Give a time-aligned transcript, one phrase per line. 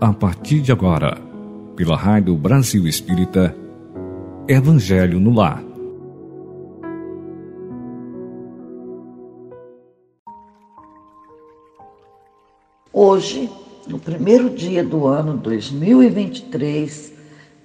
[0.00, 1.20] A partir de agora,
[1.76, 3.54] pela Rádio Brasil Espírita,
[4.48, 5.62] Evangelho no Lar.
[12.90, 13.50] Hoje,
[13.86, 17.12] no primeiro dia do ano 2023,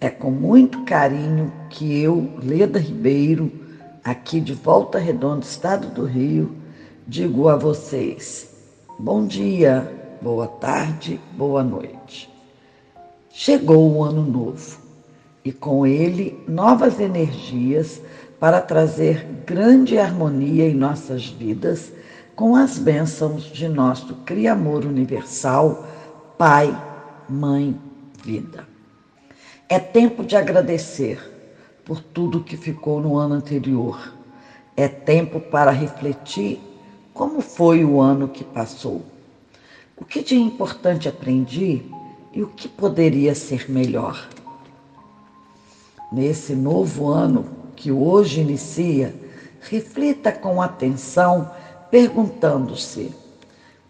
[0.01, 3.49] é com muito carinho que eu, Leda Ribeiro,
[4.03, 6.51] aqui de Volta Redonda, Estado do Rio,
[7.07, 8.53] digo a vocês:
[8.99, 9.89] bom dia
[10.21, 12.29] boa tarde, boa noite.
[13.29, 14.79] Chegou o ano novo
[15.43, 18.01] e com ele novas energias
[18.39, 21.91] para trazer grande harmonia em nossas vidas
[22.35, 25.85] com as bênçãos de nosso Criamor Universal,
[26.37, 26.75] Pai,
[27.29, 27.79] Mãe,
[28.23, 28.67] Vida.
[29.69, 31.19] É tempo de agradecer
[31.83, 34.13] por tudo que ficou no ano anterior.
[34.75, 36.59] É tempo para refletir
[37.13, 39.14] como foi o ano que passou
[39.97, 41.85] o que de importante aprendi
[42.33, 44.27] e o que poderia ser melhor?
[46.11, 49.15] Nesse novo ano que hoje inicia,
[49.61, 51.49] reflita com atenção,
[51.89, 53.15] perguntando-se: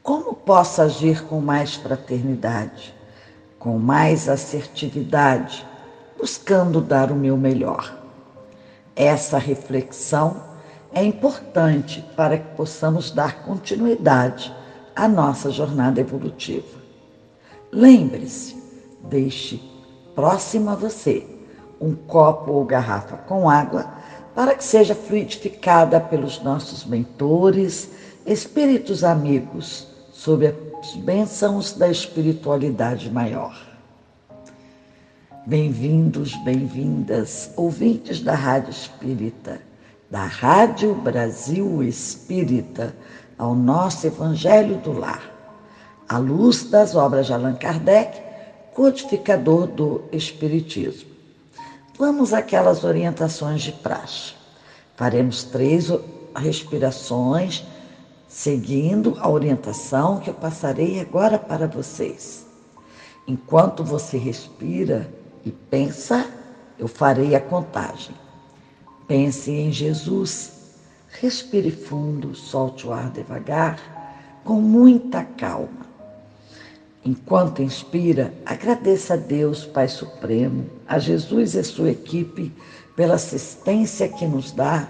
[0.04, 2.94] como posso agir com mais fraternidade,
[3.58, 5.66] com mais assertividade,
[6.18, 7.98] buscando dar o meu melhor?
[8.96, 10.42] Essa reflexão
[10.94, 14.56] é importante para que possamos dar continuidade
[14.96, 16.80] a nossa jornada evolutiva.
[17.72, 18.56] Lembre-se,
[19.10, 19.62] deixe
[20.16, 21.28] próximo a você
[21.82, 23.94] um copo ou garrafa com água
[24.34, 27.90] para que seja fluidificada pelos nossos mentores,
[28.26, 33.56] espíritos amigos, sob as bênçãos da espiritualidade maior.
[35.46, 39.62] Bem-vindos, bem-vindas, ouvintes da Rádio Espírita,
[40.10, 42.96] da Rádio Brasil Espírita
[43.38, 45.22] ao nosso Evangelho do Lar,
[46.08, 48.22] à luz das obras de Allan Kardec,
[48.74, 51.10] codificador do Espiritismo.
[51.98, 54.34] Vamos àquelas orientações de praxe.
[54.96, 55.90] Faremos três
[56.36, 57.66] respirações,
[58.28, 62.46] seguindo a orientação que eu passarei agora para vocês.
[63.28, 65.10] Enquanto você respira
[65.46, 66.30] e pensa,
[66.78, 68.16] eu farei a contagem.
[69.08, 70.55] Pense em Jesus
[71.22, 73.80] Respire fundo, solte o ar devagar,
[74.44, 75.86] com muita calma.
[77.06, 82.52] Enquanto inspira, agradeça a Deus, Pai Supremo, a Jesus e sua equipe
[82.96, 84.88] pela assistência que nos dá,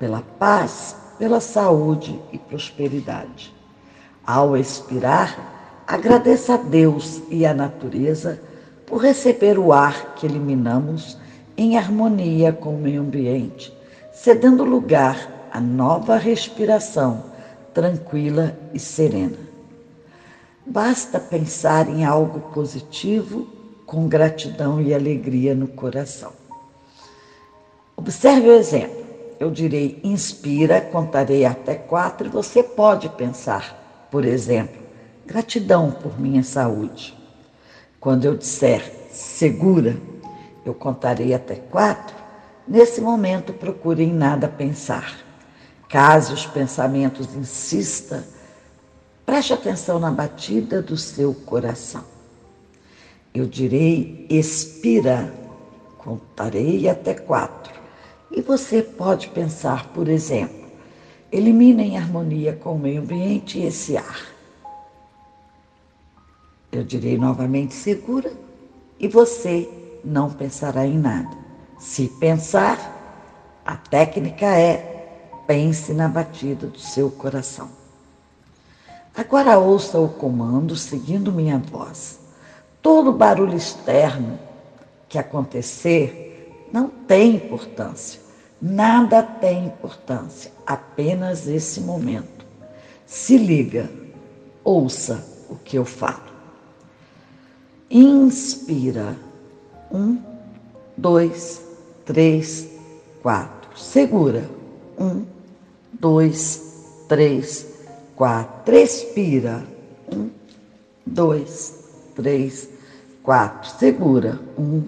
[0.00, 3.54] pela paz, pela saúde e prosperidade.
[4.26, 8.40] Ao expirar, agradeça a Deus e à natureza
[8.84, 11.16] por receber o ar que eliminamos
[11.56, 13.72] em harmonia com o meio ambiente,
[14.12, 17.22] cedendo lugar a nova respiração
[17.78, 19.38] tranquila e serena.
[20.66, 23.46] Basta pensar em algo positivo
[23.86, 26.32] com gratidão e alegria no coração.
[27.96, 29.06] Observe o exemplo.
[29.38, 34.82] Eu direi inspira, contarei até quatro e você pode pensar, por exemplo,
[35.24, 37.16] gratidão por minha saúde.
[38.00, 39.96] Quando eu disser segura,
[40.64, 42.16] eu contarei até quatro.
[42.66, 45.27] Nesse momento, procure em nada pensar
[45.88, 48.26] Caso os pensamentos insista,
[49.24, 52.04] preste atenção na batida do seu coração.
[53.32, 55.32] Eu direi expira,
[55.96, 57.72] contarei até quatro.
[58.30, 60.68] E você pode pensar, por exemplo,
[61.32, 64.20] elimina em harmonia com o meio ambiente esse ar.
[66.70, 68.30] Eu direi novamente segura
[69.00, 69.66] e você
[70.04, 71.34] não pensará em nada.
[71.78, 72.76] Se pensar,
[73.64, 74.87] a técnica é
[75.48, 77.70] pense na batida do seu coração.
[79.16, 82.20] Agora ouça o comando seguindo minha voz.
[82.82, 84.38] Todo barulho externo
[85.08, 88.20] que acontecer não tem importância.
[88.60, 92.44] Nada tem importância, apenas esse momento.
[93.06, 93.90] Se liga,
[94.62, 96.28] ouça o que eu falo.
[97.90, 99.16] Inspira.
[99.90, 100.20] Um,
[100.94, 101.62] dois,
[102.04, 102.68] três,
[103.22, 103.78] quatro.
[103.78, 104.46] Segura.
[104.98, 105.37] Um,
[105.98, 106.62] dois,
[107.08, 107.66] três,
[108.16, 108.72] quatro.
[108.72, 109.64] Respira.
[110.12, 110.30] Um,
[111.06, 111.84] dois,
[112.14, 112.68] três,
[113.22, 113.70] quatro.
[113.78, 114.40] Segura.
[114.58, 114.82] Um,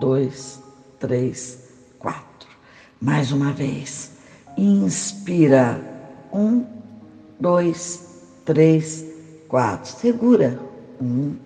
[0.00, 0.60] dois,
[0.98, 1.58] três,
[1.98, 2.48] quatro.
[3.00, 4.10] Mais uma vez.
[4.56, 5.80] Inspira.
[6.32, 6.64] Um,
[7.38, 8.04] dois,
[8.44, 9.04] três,
[9.48, 9.90] quatro.
[9.90, 10.58] Segura.
[11.00, 11.36] Um,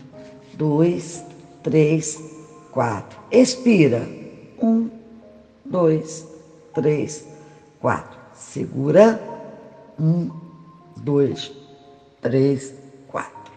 [0.54, 1.22] dois,
[1.62, 2.20] três,
[2.70, 3.18] quatro.
[3.30, 4.08] Expira.
[4.60, 4.88] Um,
[5.64, 6.26] dois,
[6.74, 7.24] três,
[7.80, 8.21] quatro.
[8.42, 9.20] Segura.
[9.98, 10.30] Um,
[10.96, 11.52] dois,
[12.20, 12.74] três,
[13.08, 13.52] quatro.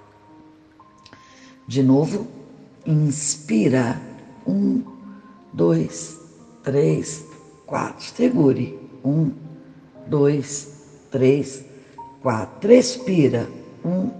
[1.68, 2.28] De novo.
[2.86, 4.00] Inspira.
[4.48, 4.84] Um,
[5.52, 6.18] dois,
[6.64, 7.26] três,
[7.66, 8.06] quatro.
[8.06, 8.80] Segure.
[9.04, 9.34] Um,
[10.08, 11.66] dois, três,
[12.22, 12.70] quatro.
[12.70, 13.50] Respira.
[13.84, 14.12] Um,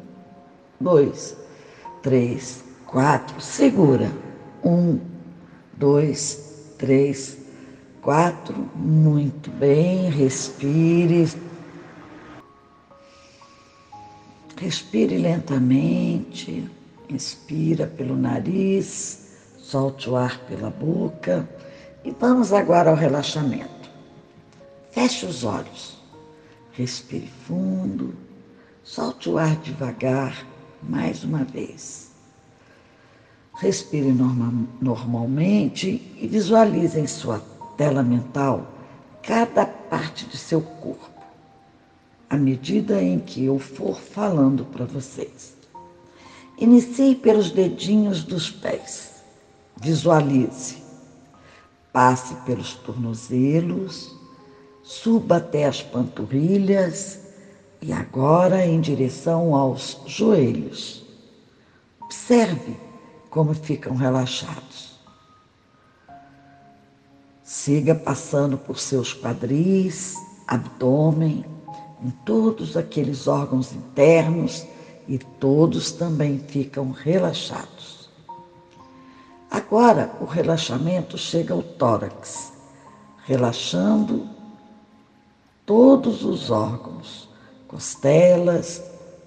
[0.82, 1.38] dois,
[2.02, 3.40] três, quatro.
[3.40, 4.12] Segura.
[4.64, 5.00] Um,
[5.78, 7.38] dois, três,
[8.06, 8.56] quatro.
[8.76, 10.10] Muito bem.
[10.10, 11.28] Respire.
[14.56, 16.70] Respire lentamente.
[17.10, 19.30] Inspira pelo nariz,
[19.60, 21.48] solte o ar pela boca
[22.04, 23.92] e vamos agora ao relaxamento.
[24.92, 26.02] Feche os olhos,
[26.72, 28.16] respire fundo,
[28.84, 30.48] solte o ar devagar
[30.82, 32.10] mais uma vez.
[33.54, 37.40] Respire norma normalmente e visualize em sua
[37.78, 38.68] tela mental
[39.22, 41.10] cada parte de seu corpo,
[42.30, 45.56] à medida em que eu for falando para vocês.
[46.58, 49.24] Inicie pelos dedinhos dos pés.
[49.82, 50.84] Visualize.
[51.92, 54.16] Passe pelos tornozelos,
[54.84, 57.20] suba até as panturrilhas
[57.82, 61.06] e agora em direção aos joelhos.
[62.02, 62.78] Observe
[63.30, 64.95] como ficam relaxados.
[67.46, 70.16] Siga passando por seus quadris,
[70.48, 71.46] abdômen,
[72.04, 74.66] em todos aqueles órgãos internos
[75.08, 78.10] e todos também ficam relaxados.
[79.52, 82.52] Agora o relaxamento chega ao tórax,
[83.26, 84.28] relaxando
[85.68, 87.30] todos os órgãos,
[87.68, 88.82] costelas,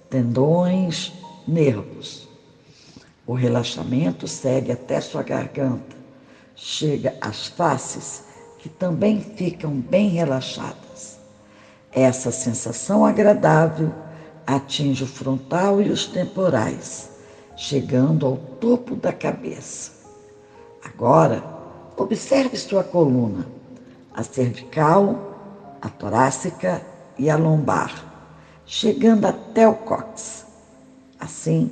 [0.09, 1.13] tendões,
[1.47, 2.27] nervos.
[3.25, 5.98] O relaxamento segue até sua garganta,
[6.59, 8.23] chega às faces,
[8.57, 11.17] que também ficam bem relaxadas.
[11.91, 13.93] Essa sensação agradável
[14.45, 17.11] atinge o frontal e os temporais,
[17.55, 19.91] chegando ao topo da cabeça.
[20.83, 21.41] Agora,
[21.95, 23.47] observe sua coluna,
[24.13, 26.81] a cervical, a torácica
[27.17, 27.93] e a lombar,
[28.65, 30.45] chegando até o cóccix.
[31.19, 31.71] Assim,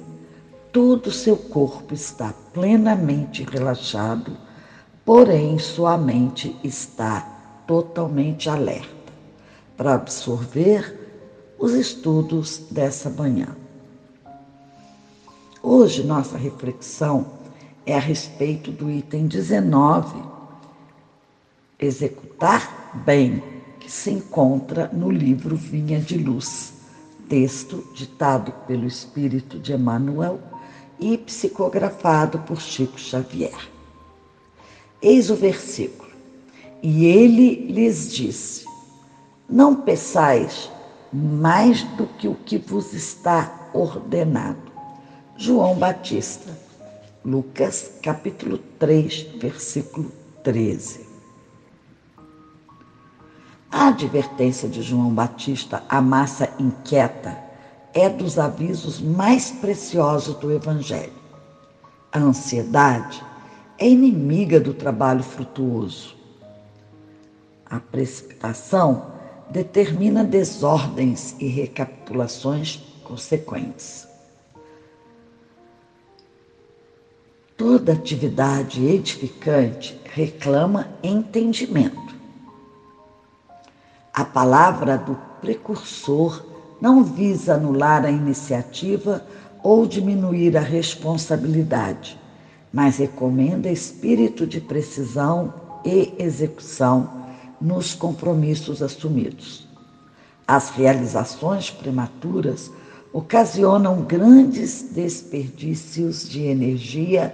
[0.72, 4.47] todo o seu corpo está plenamente relaxado,
[5.08, 7.22] porém sua mente está
[7.66, 9.14] totalmente alerta
[9.78, 11.00] para absorver
[11.58, 13.56] os estudos dessa manhã.
[15.64, 17.26] Hoje, nossa reflexão
[17.86, 20.22] é a respeito do item 19,
[21.80, 23.42] executar bem,
[23.80, 26.74] que se encontra no livro Vinha de Luz,
[27.30, 30.38] texto ditado pelo Espírito de Emmanuel
[31.00, 33.77] e psicografado por Chico Xavier.
[35.02, 36.10] Eis o versículo.
[36.82, 38.66] E ele lhes disse:
[39.50, 40.72] Não peçais
[41.14, 44.72] mais do que o que vos está ordenado.
[45.36, 46.58] João Batista,
[47.24, 50.12] Lucas capítulo 3, versículo
[50.44, 51.06] 13.
[53.72, 57.38] A advertência de João Batista à massa inquieta
[57.94, 61.14] é dos avisos mais preciosos do Evangelho.
[62.12, 63.27] A ansiedade
[63.80, 66.16] é inimiga do trabalho frutuoso.
[67.66, 69.12] A precipitação
[69.50, 74.08] determina desordens e recapitulações consequentes.
[77.56, 82.16] Toda atividade edificante reclama entendimento.
[84.14, 86.44] A palavra do precursor
[86.80, 89.26] não visa anular a iniciativa
[89.64, 92.20] ou diminuir a responsabilidade,
[92.72, 95.54] mas recomenda espírito de precisão
[95.86, 97.26] e execução
[97.60, 99.68] nos compromissos assumidos.
[100.48, 102.72] As realizações prematuras
[103.12, 107.34] ocasionam grandes desperdícios de energia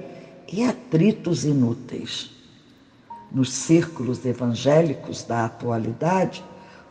[0.52, 2.32] e atritos inúteis.
[3.32, 6.44] Nos círculos evangélicos da atualidade,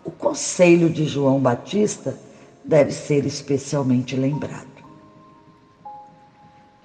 [0.05, 2.19] o conselho de João Batista
[2.65, 4.72] deve ser especialmente lembrado.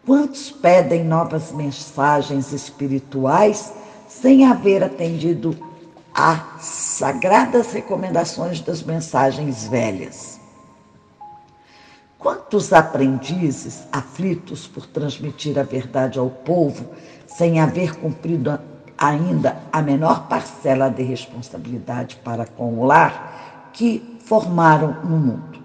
[0.07, 3.73] Quantos pedem novas mensagens espirituais
[4.07, 5.53] sem haver atendido
[6.13, 10.39] as sagradas recomendações das mensagens velhas.
[12.17, 16.85] Quantos aprendizes aflitos por transmitir a verdade ao povo
[17.27, 18.57] sem haver cumprido
[18.97, 25.56] ainda a menor parcela de responsabilidade para com o lar que formaram no mundo?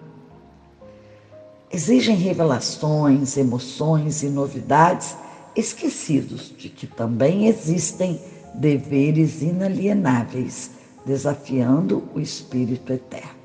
[1.73, 5.17] Exigem revelações, emoções e novidades,
[5.57, 8.21] esquecidos de que também existem
[8.55, 10.71] deveres inalienáveis,
[11.07, 13.43] desafiando o espírito eterno.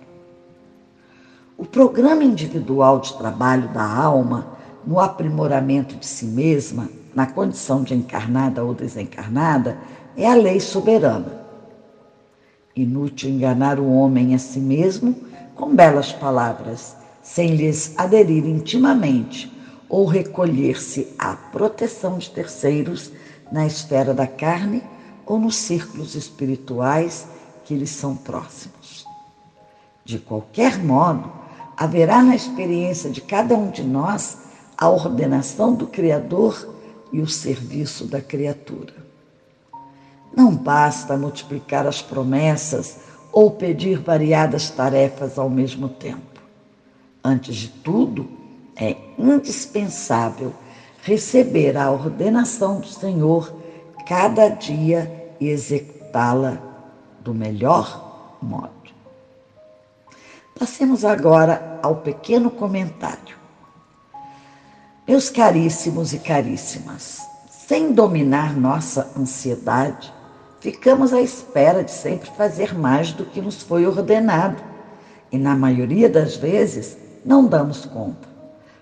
[1.58, 7.96] O programa individual de trabalho da alma no aprimoramento de si mesma na condição de
[7.96, 9.76] encarnada ou desencarnada,
[10.16, 11.42] é a lei soberana.
[12.76, 15.16] Inútil enganar o homem a si mesmo
[15.56, 16.96] com belas palavras,
[17.34, 19.52] sem lhes aderir intimamente
[19.90, 23.12] ou recolher-se à proteção de terceiros
[23.52, 24.82] na esfera da carne
[25.26, 27.28] ou nos círculos espirituais
[27.66, 29.06] que lhes são próximos.
[30.06, 31.30] De qualquer modo,
[31.76, 34.38] haverá na experiência de cada um de nós
[34.78, 36.76] a ordenação do Criador
[37.12, 38.94] e o serviço da criatura.
[40.36, 42.98] Não basta multiplicar as promessas
[43.34, 46.27] ou pedir variadas tarefas ao mesmo tempo.
[47.28, 48.26] Antes de tudo,
[48.74, 50.54] é indispensável
[51.02, 53.54] receber a ordenação do Senhor
[54.08, 56.58] cada dia e executá-la
[57.20, 58.72] do melhor modo.
[60.58, 63.36] Passemos agora ao pequeno comentário.
[65.06, 67.20] Meus caríssimos e caríssimas,
[67.50, 70.14] sem dominar nossa ansiedade,
[70.62, 74.64] ficamos à espera de sempre fazer mais do que nos foi ordenado
[75.30, 78.26] e, na maioria das vezes, não damos conta,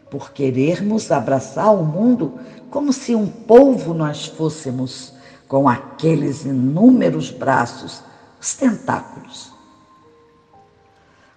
[0.07, 5.13] por querermos abraçar o mundo como se um polvo nós fôssemos,
[5.47, 8.03] com aqueles inúmeros braços,
[8.39, 9.51] os tentáculos.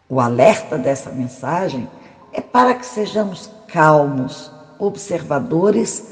[0.06, 1.88] O alerta dessa mensagem
[2.30, 6.04] é para que sejamos calmos, observadores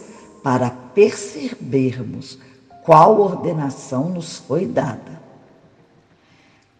[0.43, 2.39] para percebermos
[2.85, 5.21] qual ordenação nos foi dada.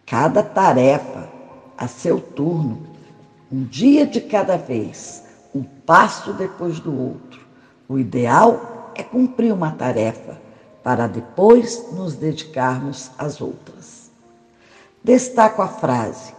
[0.07, 1.29] Cada tarefa
[1.77, 2.96] a seu turno,
[3.51, 5.23] um dia de cada vez,
[5.53, 7.39] um passo depois do outro.
[7.87, 10.37] O ideal é cumprir uma tarefa
[10.83, 14.11] para depois nos dedicarmos às outras.
[15.03, 16.33] Destaco a frase: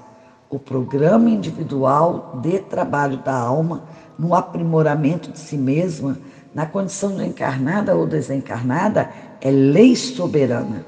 [0.50, 3.84] o programa individual de trabalho da alma
[4.18, 6.18] no aprimoramento de si mesma,
[6.54, 9.10] na condição de encarnada ou desencarnada,
[9.40, 10.84] é lei soberana.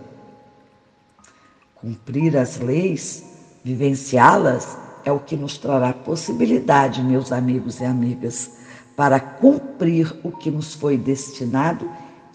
[1.76, 3.24] Cumprir as leis,
[3.64, 8.50] vivenciá-las, é o que nos trará possibilidade, meus amigos e amigas,
[8.96, 11.90] para cumprir o que nos foi destinado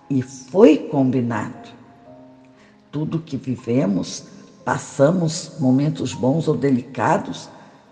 [0.10, 1.70] e foi combinado.
[2.92, 4.24] Tudo que vivemos,
[4.64, 7.50] passamos momentos bons ou delicados,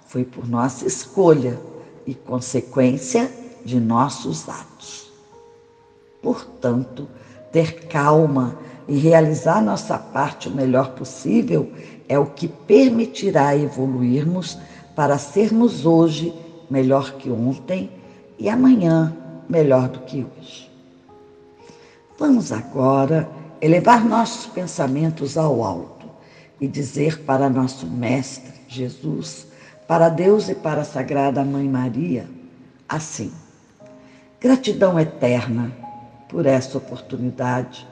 [0.08, 1.60] foi por nossa escolha
[2.06, 3.32] e consequência
[3.66, 5.12] de nossos atos.
[6.22, 7.08] Portanto,
[7.52, 11.72] ter calma e realizar nossa parte o melhor possível
[12.14, 14.58] é o que permitirá evoluirmos
[14.96, 16.34] para sermos hoje
[16.70, 17.90] melhor que ontem
[18.38, 19.16] e amanhã
[19.50, 20.72] melhor do que hoje.
[22.20, 23.28] Vamos agora
[23.60, 26.06] elevar nossos pensamentos ao alto
[26.62, 29.48] e dizer para nosso Mestre Jesus
[29.88, 32.28] para Deus e para a Sagrada Mãe Maria,
[32.88, 33.32] assim.
[34.40, 35.72] Gratidão eterna
[36.30, 37.88] por essa oportunidade,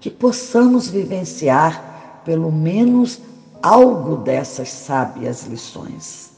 [0.00, 3.20] que possamos vivenciar pelo menos
[3.64, 6.32] algo dessas sábias lições.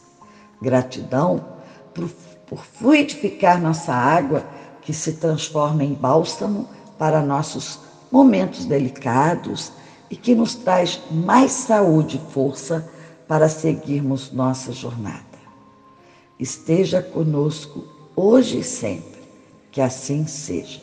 [0.62, 1.44] Gratidão
[1.92, 2.08] por,
[2.46, 4.44] por fluidificar nossa água,
[4.80, 7.80] que se transforma em bálsamo para nossos
[8.12, 9.72] momentos delicados
[10.08, 12.88] e que nos traz mais saúde e força
[13.26, 15.24] para seguirmos nossa jornada.
[16.38, 17.82] Esteja conosco
[18.14, 19.20] hoje e sempre,
[19.72, 20.80] que assim seja.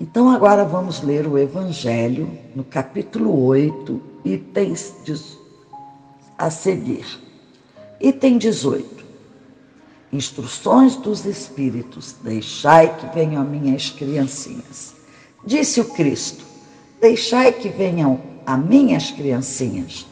[0.00, 4.92] Então, agora vamos ler o Evangelho no capítulo 8, itens
[6.36, 7.06] a seguir.
[8.00, 9.04] Item 18.
[10.12, 14.94] Instruções dos Espíritos: Deixai que venham minhas criancinhas.
[15.44, 16.44] Disse o Cristo:
[17.00, 20.06] Deixai que venham a minhas criancinhas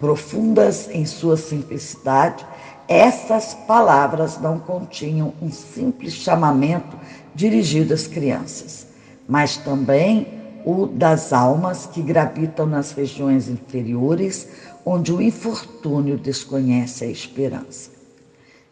[0.00, 2.44] profundas em sua simplicidade,
[2.86, 6.98] essas palavras não continham um simples chamamento
[7.34, 8.86] dirigido às crianças,
[9.26, 14.48] mas também o das almas que gravitam nas regiões inferiores,
[14.84, 17.90] onde o infortúnio desconhece a esperança.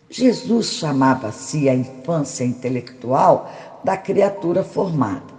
[0.09, 3.51] Jesus chamava-se a infância intelectual
[3.85, 5.33] da criatura formada,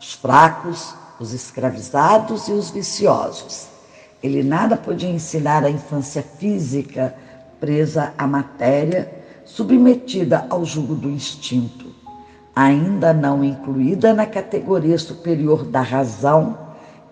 [0.00, 3.68] os fracos, os escravizados e os viciosos
[4.22, 7.14] ele nada podia ensinar à infância física
[7.60, 9.12] presa à matéria,
[9.44, 11.87] submetida ao jugo do instinto,
[12.58, 16.58] ainda não incluída na categoria superior da razão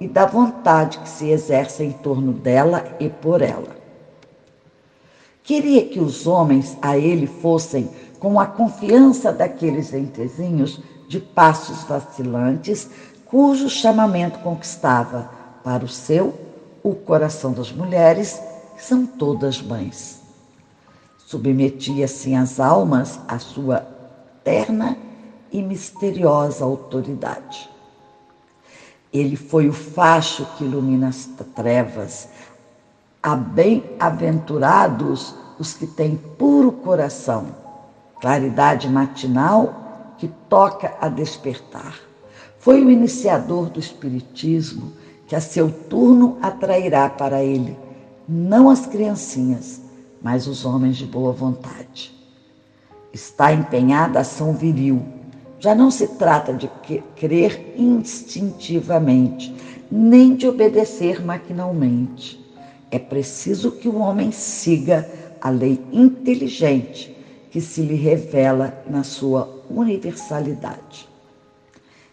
[0.00, 3.76] e da vontade que se exerce em torno dela e por ela.
[5.44, 7.88] Queria que os homens a ele fossem
[8.18, 12.90] com a confiança daqueles entezinhos de passos vacilantes,
[13.26, 15.30] cujo chamamento conquistava
[15.62, 16.34] para o seu
[16.82, 18.42] o coração das mulheres,
[18.74, 20.20] que são todas mães.
[21.18, 23.86] Submetia assim as almas à sua
[24.42, 25.05] terna
[25.52, 27.68] e misteriosa autoridade.
[29.12, 32.28] Ele foi o facho que ilumina as trevas.
[33.22, 37.46] A bem-aventurados os que têm puro coração,
[38.20, 41.98] claridade matinal que toca a despertar.
[42.58, 44.92] Foi o iniciador do Espiritismo
[45.26, 47.76] que a seu turno atrairá para ele
[48.28, 49.80] não as criancinhas,
[50.20, 52.12] mas os homens de boa vontade.
[53.12, 55.02] Está empenhada a ação viril.
[55.58, 56.70] Já não se trata de
[57.16, 59.54] crer instintivamente,
[59.90, 62.44] nem de obedecer maquinalmente.
[62.90, 65.10] É preciso que o homem siga
[65.40, 67.16] a lei inteligente
[67.50, 71.08] que se lhe revela na sua universalidade.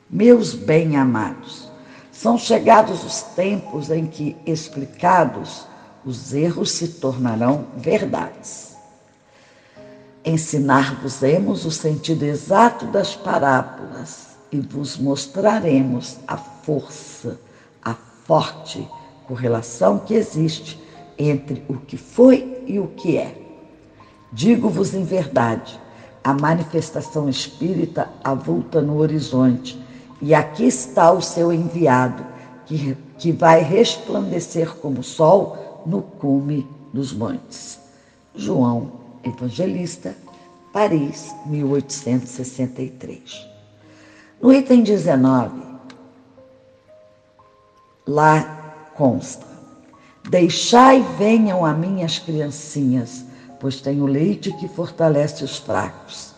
[0.09, 1.69] Meus bem-amados,
[2.11, 5.67] são chegados os tempos em que, explicados,
[6.05, 8.72] os erros se tornarão verdades.
[10.25, 17.37] Ensinar-vos-emos o sentido exato das parábolas e vos mostraremos a força,
[17.83, 17.93] a
[18.25, 18.87] forte
[19.27, 20.81] correlação que existe
[21.17, 23.37] entre o que foi e o que é.
[24.31, 25.77] Digo-vos em verdade,
[26.23, 29.77] a manifestação espírita avulta no horizonte,
[30.21, 32.25] e aqui está o seu enviado,
[32.65, 37.77] que, que vai resplandecer como sol no cume dos montes.
[38.33, 40.15] João Evangelista,
[40.71, 43.47] Paris, 1863.
[44.41, 45.61] No item 19,
[48.05, 49.45] lá consta:
[50.29, 53.23] Deixai venham a mim as criancinhas,
[53.59, 56.33] pois tenho leite que fortalece os fracos.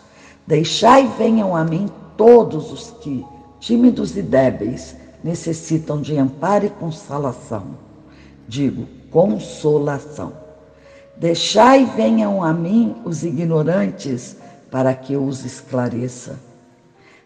[0.46, 3.24] Deixai venham a mim todos os que,
[3.58, 7.76] tímidos e débeis, necessitam de amparo e consolação.
[8.46, 10.45] Digo, consolação.
[11.16, 14.36] Deixai venham a mim os ignorantes,
[14.70, 16.38] para que eu os esclareça.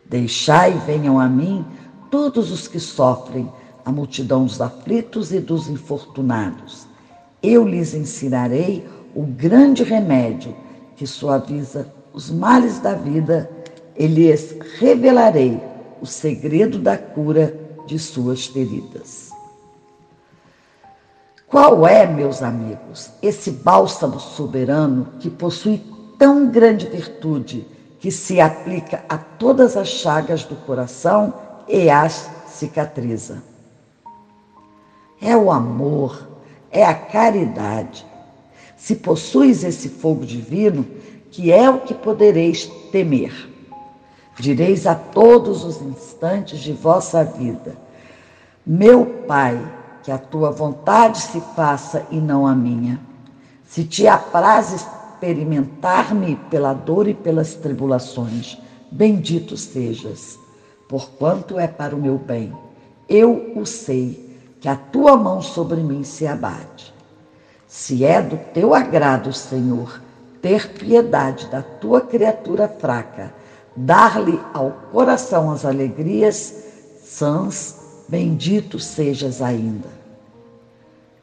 [0.06, 1.64] Deixai venham a mim
[2.10, 3.50] todos os que sofrem,
[3.84, 6.86] a multidão dos aflitos e dos infortunados.
[7.42, 10.54] Eu lhes ensinarei o grande remédio
[10.96, 13.50] que suaviza os males da vida
[13.96, 15.60] e lhes revelarei
[16.00, 19.29] o segredo da cura de suas feridas.
[21.50, 25.82] Qual é, meus amigos, esse bálsamo soberano que possui
[26.16, 27.66] tão grande virtude
[27.98, 31.34] que se aplica a todas as chagas do coração
[31.66, 33.42] e as cicatriza?
[35.20, 36.28] É o amor,
[36.70, 38.06] é a caridade.
[38.76, 40.86] Se possuis esse fogo divino,
[41.32, 43.50] que é o que podereis temer.
[44.38, 47.76] Direis a todos os instantes de vossa vida:
[48.64, 49.60] Meu Pai,
[50.02, 53.00] que a tua vontade se faça e não a minha.
[53.64, 58.58] Se te apraz experimentar-me pela dor e pelas tribulações,
[58.90, 60.38] bendito sejas,
[60.88, 62.52] porquanto é para o meu bem.
[63.08, 64.28] Eu o sei,
[64.60, 66.92] que a tua mão sobre mim se abate.
[67.66, 70.00] Se é do teu agrado, Senhor,
[70.42, 73.32] ter piedade da tua criatura fraca,
[73.76, 76.64] dar-lhe ao coração as alegrias
[77.02, 77.79] sãs
[78.10, 79.88] bendito sejas ainda.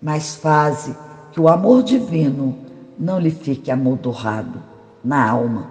[0.01, 0.95] Mas faze
[1.33, 2.57] que o amor divino
[2.97, 4.63] não lhe fique amodorrado
[5.03, 5.69] na alma,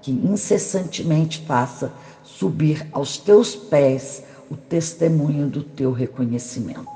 [0.00, 1.92] que incessantemente faça
[2.24, 6.88] subir aos teus pés o testemunho do teu reconhecimento.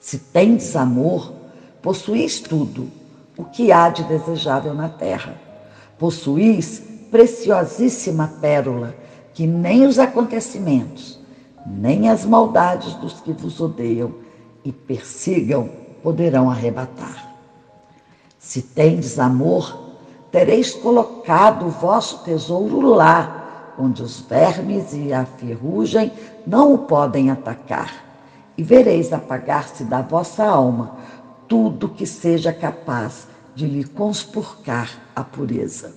[0.00, 1.34] Se tens amor,
[1.82, 2.90] possuís tudo
[3.36, 5.38] o que há de desejável na terra.
[5.98, 8.94] Possuís preciosíssima pérola
[9.34, 11.19] que nem os acontecimentos
[11.78, 14.12] nem as maldades dos que vos odeiam
[14.64, 15.68] e persigam
[16.02, 17.34] poderão arrebatar.
[18.38, 19.78] Se tendes amor,
[20.30, 26.12] tereis colocado o vosso tesouro lá, onde os vermes e a ferrugem
[26.46, 27.92] não o podem atacar,
[28.56, 30.96] e vereis apagar-se da vossa alma
[31.46, 35.94] tudo que seja capaz de lhe conspurcar a pureza.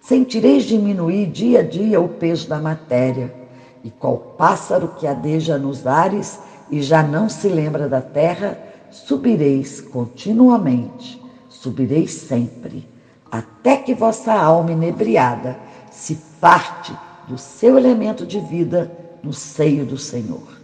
[0.00, 3.43] Sentireis diminuir dia a dia o peso da matéria
[3.84, 8.58] e qual pássaro que adeja nos ares e já não se lembra da terra,
[8.90, 12.88] subireis continuamente, subireis sempre,
[13.30, 15.58] até que vossa alma inebriada
[15.90, 16.96] se parte
[17.28, 18.90] do seu elemento de vida
[19.22, 20.60] no seio do Senhor.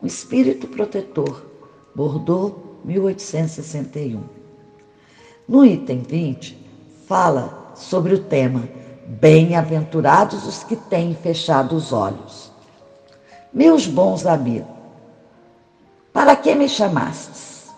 [0.00, 1.44] O Espírito Protetor,
[1.94, 4.22] Bordeaux, 1861.
[5.48, 6.56] No item 20,
[7.06, 8.68] fala sobre o tema
[9.06, 12.50] Bem-aventurados os que têm fechado os olhos.
[13.52, 14.68] Meus bons amigos,
[16.12, 17.70] para que me chamastes?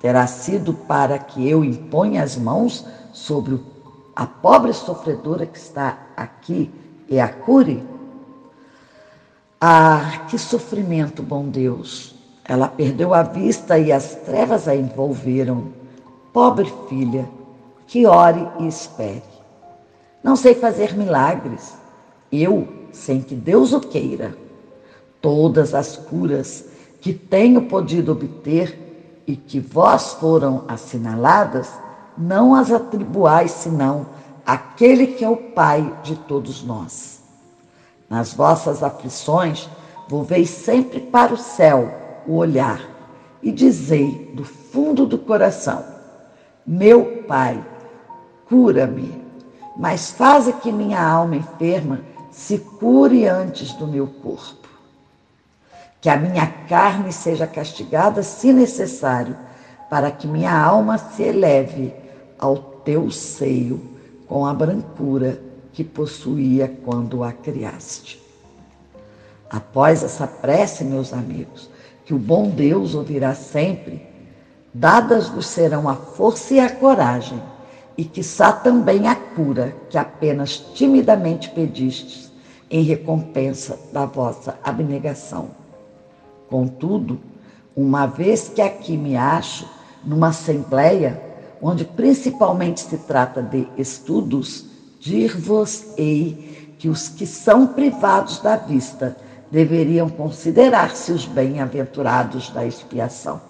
[0.00, 3.60] Terá sido para que eu imponha as mãos sobre
[4.16, 6.70] a pobre sofredora que está aqui
[7.08, 7.86] e a cure?
[9.60, 12.14] Ah, que sofrimento, bom Deus!
[12.44, 15.72] Ela perdeu a vista e as trevas a envolveram.
[16.32, 17.28] Pobre filha,
[17.86, 19.33] que ore e espere.
[20.24, 21.74] Não sei fazer milagres,
[22.32, 24.34] eu, sem que Deus o queira.
[25.20, 26.64] Todas as curas
[26.98, 31.70] que tenho podido obter e que vós foram assinaladas,
[32.16, 34.06] não as atribuais senão
[34.46, 37.20] àquele que é o Pai de todos nós.
[38.08, 39.68] Nas vossas aflições,
[40.08, 41.92] volvei sempre para o céu
[42.26, 42.80] o olhar
[43.42, 45.84] e dizei do fundo do coração:
[46.66, 47.62] Meu Pai,
[48.48, 49.23] cura-me,
[49.76, 54.68] mas faze que minha alma enferma se cure antes do meu corpo.
[56.00, 59.36] Que a minha carne seja castigada, se necessário,
[59.88, 61.94] para que minha alma se eleve
[62.38, 63.80] ao teu seio
[64.28, 65.40] com a brancura
[65.72, 68.22] que possuía quando a criaste.
[69.50, 71.70] Após essa prece, meus amigos,
[72.04, 74.06] que o bom Deus ouvirá sempre,
[74.72, 77.40] dadas vos serão a força e a coragem
[77.96, 82.32] e quiçá também a cura que apenas timidamente pedistes
[82.70, 85.50] em recompensa da vossa abnegação.
[86.48, 87.20] Contudo,
[87.76, 89.68] uma vez que aqui me acho
[90.04, 91.20] numa assembleia
[91.62, 94.66] onde principalmente se trata de estudos,
[95.00, 99.16] dir-vos-ei que os que são privados da vista
[99.50, 103.40] deveriam considerar-se os bem-aventurados da expiação.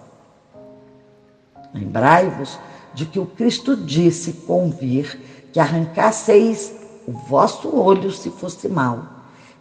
[1.73, 2.57] Lembrai-vos
[2.95, 5.19] de que o Cristo disse convir
[5.51, 6.73] que arrancasseis
[7.05, 9.03] o vosso olho se fosse mal,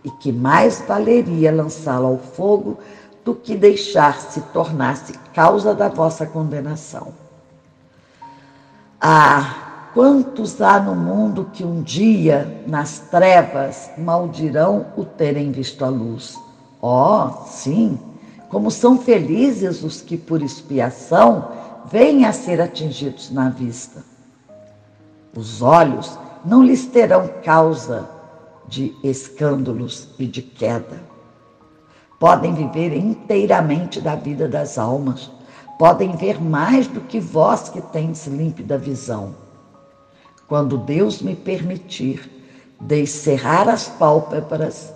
[0.02, 2.78] e que mais valeria lançá-lo ao fogo
[3.24, 7.08] do que deixar-se tornar-se causa da vossa condenação.
[9.00, 15.88] Ah, quantos há no mundo que um dia, nas trevas, maldirão o terem visto a
[15.88, 16.38] luz?
[16.80, 17.98] Oh, sim,
[18.48, 21.48] como são felizes os que por expiação
[21.90, 24.02] vêm a ser atingidos na vista.
[25.36, 28.08] Os olhos não lhes terão causa
[28.68, 31.02] de escândalos e de queda.
[32.18, 35.30] Podem viver inteiramente da vida das almas,
[35.78, 39.34] podem ver mais do que vós que tendes límpida visão.
[40.46, 42.30] Quando Deus me permitir
[42.80, 44.92] descerrar as pálpebras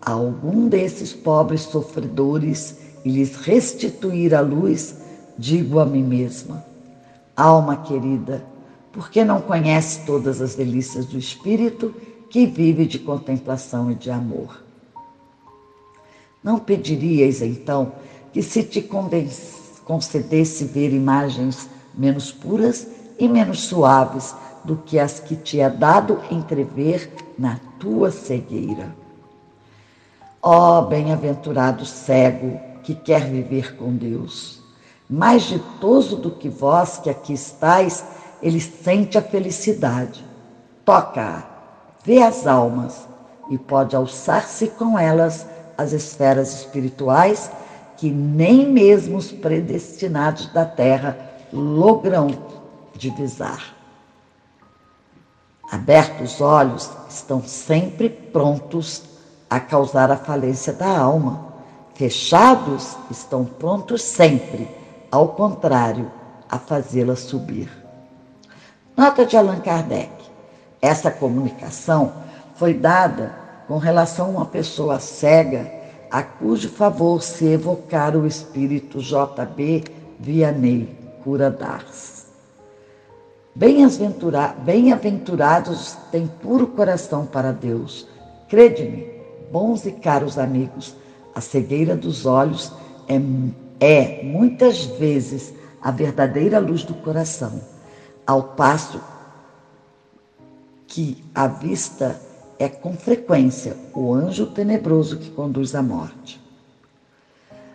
[0.00, 5.01] a algum desses pobres sofredores e lhes restituir a luz,
[5.42, 6.64] digo a mim mesma:
[7.36, 8.44] Alma querida,
[8.92, 11.92] por que não conhece todas as delícias do Espírito
[12.30, 14.62] que vive de contemplação e de amor?
[16.42, 17.92] Não pedirias então
[18.32, 18.88] que se te
[19.84, 22.86] concedesse ver imagens menos puras
[23.18, 28.94] e menos suaves do que as que te é dado entrever na tua cegueira?
[30.40, 34.61] Ó oh, bem-aventurado cego que quer viver com Deus!
[35.08, 38.04] Mais ditoso do que vós que aqui estáis,
[38.42, 40.24] ele sente a felicidade.
[40.84, 41.44] Toca,
[42.04, 43.06] vê as almas
[43.50, 47.50] e pode alçar-se com elas às esferas espirituais
[47.96, 51.16] que nem mesmo os predestinados da terra
[51.52, 52.28] logram
[52.96, 53.76] divisar.
[55.70, 59.02] Abertos os olhos, estão sempre prontos
[59.48, 61.52] a causar a falência da alma.
[61.94, 64.68] Fechados, estão prontos sempre
[65.12, 66.10] ao contrário,
[66.48, 67.70] a fazê-la subir.
[68.96, 70.10] Nota de Allan Kardec.
[70.80, 72.14] Essa comunicação
[72.54, 73.34] foi dada
[73.68, 75.70] com relação a uma pessoa cega
[76.10, 79.84] a cujo favor se evocar o espírito J.B.
[80.18, 80.88] Vianney,
[81.22, 82.24] cura d'Ars.
[83.54, 88.08] Bem-aventurados têm puro coração para Deus.
[88.48, 89.06] Crede-me,
[89.50, 90.96] bons e caros amigos,
[91.34, 92.72] a cegueira dos olhos
[93.08, 93.18] é
[93.82, 97.60] é, muitas vezes, a verdadeira luz do coração,
[98.24, 99.00] ao passo
[100.86, 102.20] que a vista
[102.60, 106.40] é com frequência o anjo tenebroso que conduz à morte.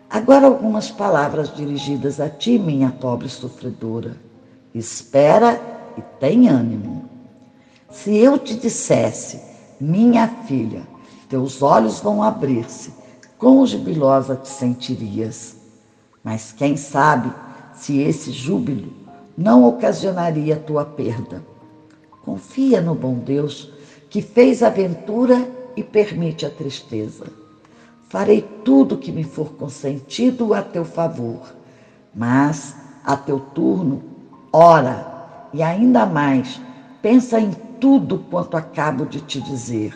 [0.10, 4.15] Agora, algumas palavras dirigidas a ti, minha pobre sofredora.
[4.74, 5.60] Espera
[5.98, 7.04] e tem ânimo.
[7.91, 9.41] Se eu te dissesse,
[9.78, 10.88] minha filha,
[11.28, 12.93] teus olhos vão abrir-se,
[13.38, 15.57] quão jubilosa te sentirias.
[16.27, 17.31] Mas quem sabe
[17.73, 18.91] se esse júbilo
[19.37, 21.41] não ocasionaria tua perda.
[22.21, 23.71] Confia no bom Deus
[24.09, 27.27] que fez a aventura e permite a tristeza.
[28.09, 31.55] Farei tudo que me for consentido a teu favor,
[32.13, 34.03] mas a teu turno,
[34.51, 35.07] ora
[35.53, 36.59] e ainda mais,
[37.01, 39.95] pensa em tudo quanto acabo de te dizer.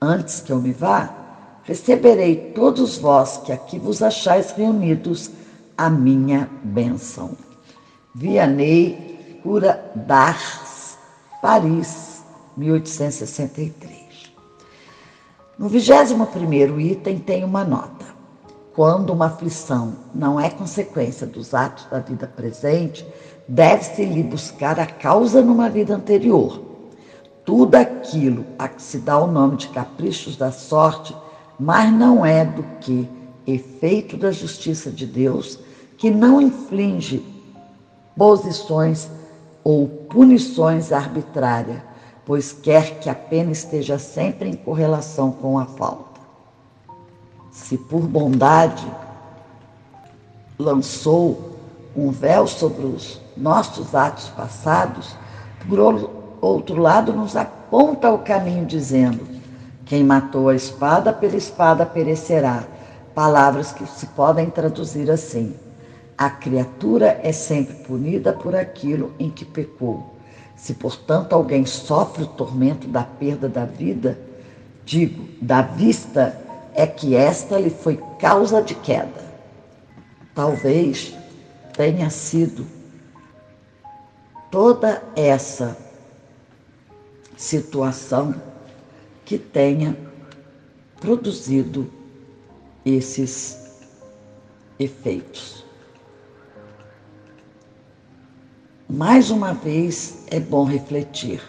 [0.00, 1.25] Antes que eu me vá,
[1.66, 5.30] receberei todos vós que aqui vos achais reunidos
[5.76, 7.36] a minha bênção.
[8.14, 10.96] Vianney Cura d'Ars,
[11.42, 12.24] Paris,
[12.56, 14.32] 1863.
[15.58, 18.06] No 21 item tem uma nota.
[18.74, 23.06] Quando uma aflição não é consequência dos atos da vida presente,
[23.48, 26.60] deve-se-lhe buscar a causa numa vida anterior.
[27.44, 31.16] Tudo aquilo a que se dá o nome de caprichos da sorte,
[31.58, 33.08] mas não é do que
[33.46, 35.58] efeito da justiça de Deus,
[35.96, 37.24] que não inflige
[38.16, 39.08] posições
[39.62, 41.80] ou punições arbitrárias,
[42.24, 46.20] pois quer que a pena esteja sempre em correlação com a falta.
[47.50, 48.86] Se por bondade
[50.58, 51.56] lançou
[51.96, 55.16] um véu sobre os nossos atos passados,
[55.68, 55.78] por
[56.40, 59.35] outro lado nos aponta o caminho dizendo:
[59.86, 62.64] quem matou a espada pela espada perecerá.
[63.14, 65.54] Palavras que se podem traduzir assim:
[66.18, 70.14] a criatura é sempre punida por aquilo em que pecou.
[70.56, 74.18] Se, portanto, alguém sofre o tormento da perda da vida,
[74.84, 76.36] digo, da vista,
[76.74, 79.24] é que esta lhe foi causa de queda.
[80.34, 81.14] Talvez
[81.74, 82.66] tenha sido
[84.50, 85.76] toda essa
[87.36, 88.34] situação
[89.26, 89.94] que tenha
[91.00, 91.90] produzido
[92.84, 93.82] esses
[94.78, 95.64] efeitos.
[98.88, 101.42] Mais uma vez, é bom refletir.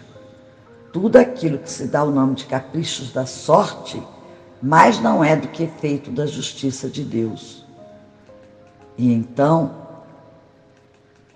[0.92, 4.02] Tudo aquilo que se dá o nome de caprichos da sorte,
[4.62, 7.64] mais não é do que efeito da justiça de Deus.
[8.98, 9.76] E então,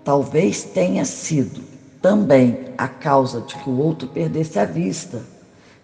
[0.03, 1.61] talvez tenha sido
[2.01, 5.21] também a causa de que o outro perdesse a vista,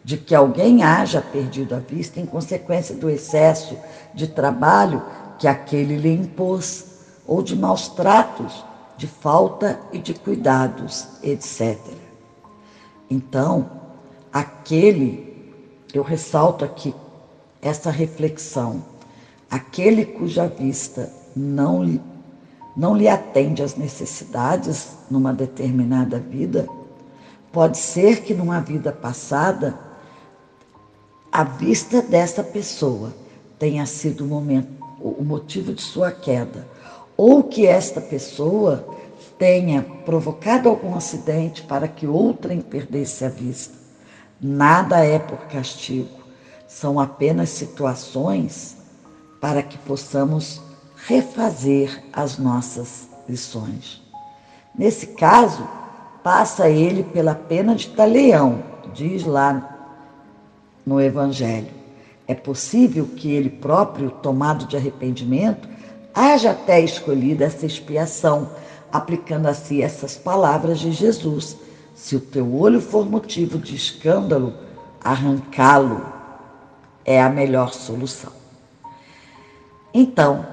[0.08, 3.78] de que alguém haja perdido a vista em consequência do excesso
[4.14, 5.04] de trabalho
[5.38, 6.86] que aquele lhe impôs,
[7.28, 8.64] ou de maus tratos
[8.96, 11.78] de falta e de cuidados, etc.
[13.12, 13.70] Então,
[14.32, 15.54] aquele,
[15.94, 16.96] eu ressalto aqui
[17.62, 18.82] essa reflexão,
[19.52, 22.02] aquele cuja vista não lhe,
[22.78, 26.66] não lhe atende às necessidades numa determinada vida,
[27.52, 29.87] pode ser que numa vida passada,
[31.38, 33.14] a vista dessa pessoa
[33.60, 34.70] tenha sido o, momento,
[35.00, 36.68] o motivo de sua queda
[37.16, 38.84] ou que esta pessoa
[39.38, 43.76] tenha provocado algum acidente para que outrem perdesse a vista.
[44.42, 46.10] Nada é por castigo,
[46.68, 48.76] são apenas situações
[49.40, 50.60] para que possamos
[51.06, 54.02] refazer as nossas lições.
[54.76, 55.70] Nesse caso,
[56.24, 59.77] passa ele pela pena de taleão, diz lá
[60.88, 61.68] no Evangelho.
[62.26, 65.68] É possível que ele próprio, tomado de arrependimento,
[66.16, 68.50] haja até escolhido essa expiação,
[68.90, 71.58] aplicando a si essas palavras de Jesus.
[71.94, 74.54] Se o teu olho for motivo de escândalo,
[75.04, 76.06] arrancá-lo
[77.04, 78.32] é a melhor solução.
[79.94, 80.46] Então,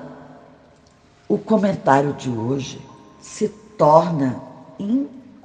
[1.29, 2.81] o comentário de hoje
[3.21, 4.41] se torna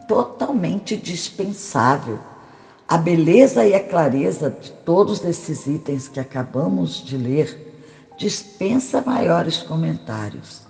[0.08, 2.18] totalmente dispensável.
[2.90, 7.72] A beleza e a clareza de todos esses itens que acabamos de ler
[8.18, 10.64] dispensa maiores comentários.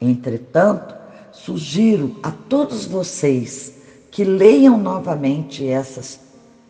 [0.00, 0.94] Entretanto,
[1.30, 3.74] sugiro a todos vocês
[4.10, 6.18] que leiam novamente essas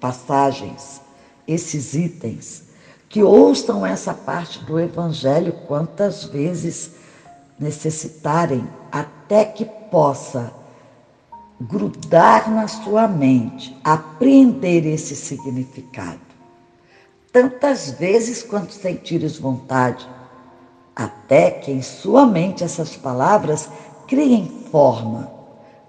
[0.00, 1.00] passagens,
[1.46, 2.64] esses itens,
[3.08, 6.90] que ouçam essa parte do Evangelho quantas vezes
[7.60, 10.52] necessitarem, até que possa
[11.60, 16.24] grudar na sua mente, apreender esse significado
[17.34, 20.08] tantas vezes quanto sentires vontade,
[20.94, 23.68] até que em sua mente essas palavras
[24.06, 25.28] criem forma,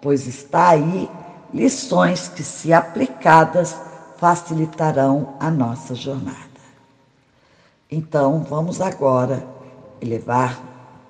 [0.02, 1.08] pois está aí
[1.54, 3.80] lições que, se aplicadas,
[4.18, 6.40] facilitarão a nossa jornada.
[7.92, 9.46] Então, vamos agora
[10.02, 10.60] elevar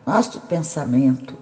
[0.05, 1.33] nosso pensamento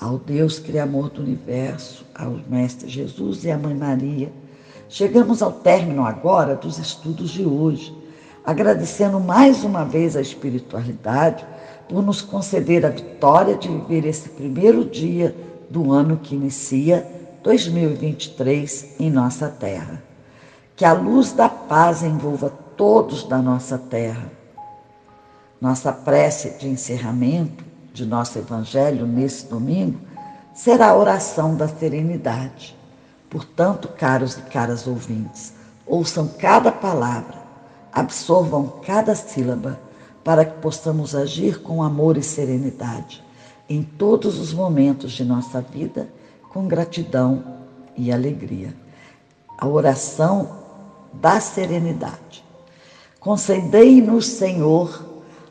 [0.00, 4.32] ao Deus Criador do universo, ao Mestre Jesus e à Mãe Maria.
[4.88, 8.02] Chegamos ao término agora dos estudos de hoje
[8.44, 11.46] agradecendo mais uma vez a espiritualidade
[11.88, 15.34] por nos conceder a vitória de viver esse primeiro dia
[15.70, 17.06] do ano que inicia
[17.42, 20.02] 2023 em nossa terra.
[20.74, 24.30] Que a luz da paz envolva todos da nossa terra.
[25.60, 30.00] Nossa prece de encerramento de nosso evangelho nesse domingo
[30.54, 32.76] será a oração da serenidade.
[33.28, 35.52] Portanto, caros e caras ouvintes,
[35.86, 37.42] ouçam cada palavra
[37.92, 39.78] absorvam cada sílaba
[40.24, 43.22] para que possamos agir com amor e serenidade
[43.68, 46.08] em todos os momentos de nossa vida,
[46.52, 47.44] com gratidão
[47.96, 48.74] e alegria.
[49.56, 50.58] A oração
[51.14, 52.44] da serenidade.
[53.20, 55.04] Concedei-nos, Senhor,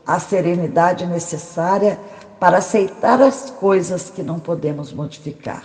[0.06, 1.98] a serenidade necessária
[2.42, 5.62] para aceitar as coisas que não podemos modificar,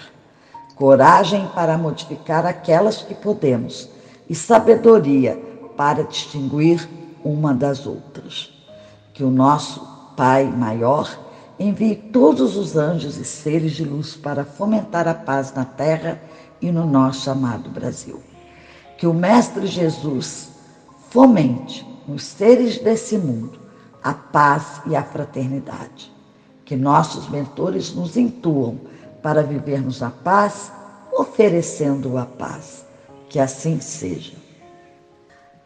[0.76, 3.90] coragem para modificar aquelas que podemos
[4.30, 5.42] e sabedoria
[5.76, 6.88] para distinguir
[7.24, 8.54] uma das outras.
[9.12, 9.82] Que o nosso
[10.16, 11.18] Pai maior
[11.58, 16.22] envie todos os anjos e seres de luz para fomentar a paz na terra
[16.62, 18.22] e no nosso amado Brasil.
[19.00, 20.50] Que o Mestre Jesus
[21.10, 23.60] fomente nos seres desse mundo
[24.04, 26.16] a paz e a fraternidade.
[26.68, 28.78] Que nossos mentores nos intuam
[29.24, 30.70] para vivermos a paz,
[31.14, 32.86] oferecendo a paz.
[33.30, 34.34] Que assim seja.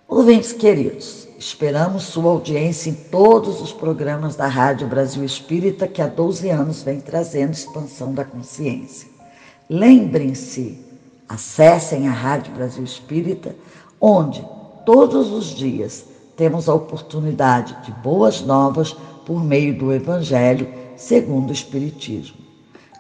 [0.08, 6.08] Ouvintes queridos, esperamos sua audiência em todos os programas da Rádio Brasil Espírita que há
[6.08, 9.10] 12 anos vem trazendo expansão da consciência.
[9.68, 10.86] Lembrem-se,
[11.28, 13.56] acessem a Rádio Brasil Espírita,
[14.00, 14.48] onde
[14.86, 16.06] todos os dias
[16.38, 22.38] temos a oportunidade de boas novas por meio do Evangelho segundo o Espiritismo.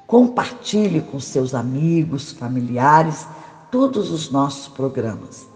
[0.07, 3.27] Compartilhe com seus amigos, familiares,
[3.71, 5.51] todos os nossos programas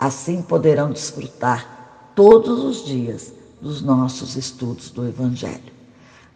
[0.00, 1.68] Assim poderão desfrutar
[2.14, 5.74] todos os dias dos nossos estudos do Evangelho.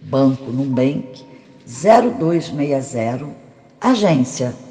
[0.01, 1.23] Banco Numbank
[1.65, 3.27] 0260,
[3.79, 4.66] agência 0001,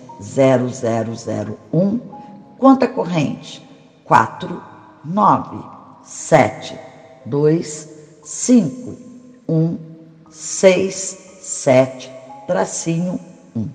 [2.58, 3.66] conta corrente
[4.04, 4.62] 4
[5.04, 5.58] 9
[6.02, 6.78] 7
[7.26, 7.88] 2
[8.22, 8.96] 5
[9.48, 9.78] 1
[10.30, 12.12] 67,
[12.46, 13.18] tracinho
[13.54, 13.68] 1.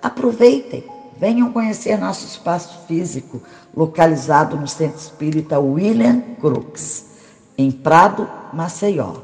[0.00, 0.84] Aproveitem,
[1.18, 3.42] venham conhecer nosso espaço físico,
[3.76, 7.06] localizado no Centro Espírita William Crooks,
[7.58, 9.14] em Prado, Maceió,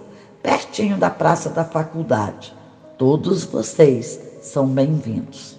[0.43, 2.53] pertinho da Praça da Faculdade.
[2.99, 5.57] Todos vocês são bem-vindos.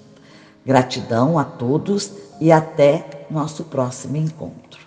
[0.68, 4.87] Gratidão a todos e até nosso próximo encontro.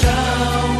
[0.00, 0.79] Pelo